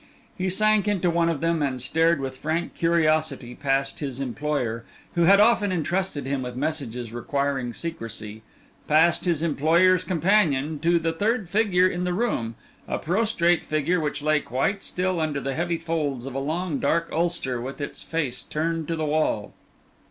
[0.35, 5.25] He sank into one of them and stared with frank curiosity past his employer, who
[5.25, 8.41] had often entrusted him with messages requiring secrecy,
[8.87, 12.55] past his employer's companion, to the third figure in the room
[12.87, 17.07] a prostrate figure which lay quite still under the heavy folds of a long dark
[17.13, 19.53] ulster with its face turned to the wall.